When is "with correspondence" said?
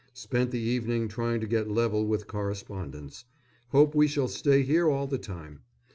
2.07-3.25